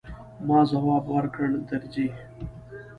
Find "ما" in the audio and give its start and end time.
0.47-0.59